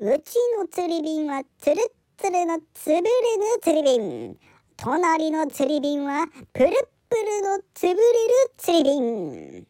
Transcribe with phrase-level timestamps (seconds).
[0.00, 3.10] うちの釣り瓶はつるっつるのつぶれぬ
[3.60, 4.38] 釣り瓶。
[4.76, 6.70] 隣の釣り瓶はプルッ
[7.08, 8.00] プルのつぶれる
[8.56, 9.66] 釣り瓶。